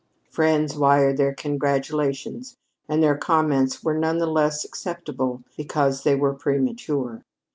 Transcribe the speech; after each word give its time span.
Friends 0.31 0.75
wired 0.75 1.17
their 1.17 1.31
congratulations, 1.35 2.57
and 2.89 3.03
their 3.03 3.15
comments 3.15 3.83
were 3.83 3.93
none 3.95 4.17
the 4.17 4.25
less 4.25 4.65
acceptable 4.65 5.43
because 5.55 6.01
they 6.01 6.15
were 6.15 6.33
premature. 6.33 7.23